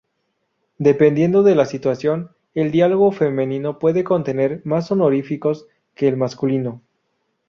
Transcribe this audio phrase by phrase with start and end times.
[0.79, 6.81] Dependiendo de la situación, el diálogo femenino puede contener más honoríficos que el masculino.